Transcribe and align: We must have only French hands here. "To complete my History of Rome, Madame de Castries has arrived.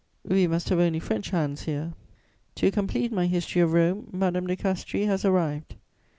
We 0.27 0.47
must 0.47 0.69
have 0.69 0.79
only 0.79 0.99
French 0.99 1.29
hands 1.29 1.65
here. 1.65 1.93
"To 2.55 2.71
complete 2.71 3.11
my 3.13 3.27
History 3.27 3.61
of 3.61 3.73
Rome, 3.73 4.09
Madame 4.11 4.47
de 4.47 4.55
Castries 4.55 5.05
has 5.05 5.23
arrived. 5.25 5.75